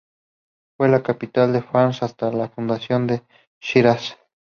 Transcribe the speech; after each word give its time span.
Fue 0.77 0.89
la 0.89 1.03
capital 1.03 1.53
de 1.53 1.61
Fars 1.61 2.01
hasta 2.01 2.31
la 2.31 2.49
fundación 2.49 3.05
de 3.05 3.21
Shiraz. 3.61 4.17